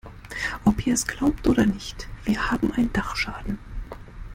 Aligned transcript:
Ob 0.65 0.87
ihr 0.87 0.95
es 0.95 1.05
glaubt 1.05 1.47
oder 1.47 1.63
nicht, 1.67 2.07
wir 2.25 2.49
haben 2.49 2.71
einen 2.71 2.91
Dachschaden. 2.91 3.59